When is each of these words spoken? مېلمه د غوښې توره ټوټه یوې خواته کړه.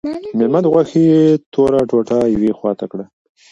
مېلمه 0.37 0.59
د 0.63 0.65
غوښې 0.73 1.05
توره 1.53 1.81
ټوټه 1.89 2.19
یوې 2.33 2.51
خواته 2.57 2.85
کړه. 2.91 3.05